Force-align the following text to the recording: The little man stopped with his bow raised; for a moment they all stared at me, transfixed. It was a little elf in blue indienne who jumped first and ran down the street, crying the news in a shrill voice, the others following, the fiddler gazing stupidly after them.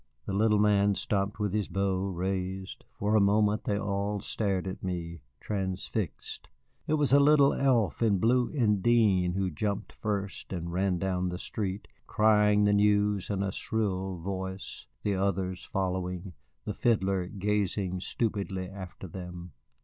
The 0.25 0.33
little 0.33 0.57
man 0.57 0.95
stopped 0.95 1.37
with 1.39 1.53
his 1.53 1.67
bow 1.67 2.07
raised; 2.07 2.85
for 2.91 3.13
a 3.15 3.21
moment 3.21 3.65
they 3.65 3.77
all 3.77 4.19
stared 4.19 4.65
at 4.67 4.81
me, 4.81 5.21
transfixed. 5.39 6.49
It 6.87 6.95
was 6.95 7.13
a 7.13 7.19
little 7.19 7.53
elf 7.53 8.01
in 8.01 8.17
blue 8.17 8.49
indienne 8.49 9.33
who 9.35 9.51
jumped 9.51 9.91
first 9.93 10.51
and 10.51 10.73
ran 10.73 10.97
down 10.97 11.29
the 11.29 11.37
street, 11.37 11.87
crying 12.07 12.63
the 12.63 12.73
news 12.73 13.29
in 13.29 13.43
a 13.43 13.51
shrill 13.51 14.17
voice, 14.17 14.87
the 15.03 15.13
others 15.13 15.65
following, 15.65 16.33
the 16.65 16.73
fiddler 16.73 17.27
gazing 17.27 17.99
stupidly 17.99 18.67
after 18.67 19.05
them. 19.07 19.51